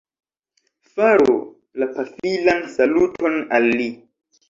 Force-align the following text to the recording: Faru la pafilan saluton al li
Faru 0.93 1.35
la 1.83 1.91
pafilan 1.99 2.67
saluton 2.79 3.41
al 3.61 3.73
li 3.79 3.91